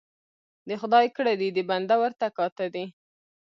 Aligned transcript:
ـ 0.35 0.67
د 0.69 0.71
خداى 0.81 1.05
کړه 1.15 1.33
دي 1.41 1.49
د 1.53 1.59
بنده 1.69 1.95
ورته 2.03 2.27
کاته 2.37 2.65
دي. 2.75 2.85